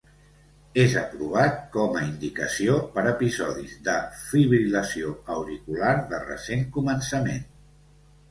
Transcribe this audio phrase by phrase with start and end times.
[0.83, 3.95] És aprovat com a indicació per episodis de
[4.31, 7.47] fibril·lació auricular de recent començament.